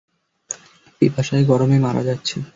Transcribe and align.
পিপাসায় 1.01 1.43
গরমে 1.45 1.77
মারা 1.79 2.01
যাচ্ছি। 2.03 2.37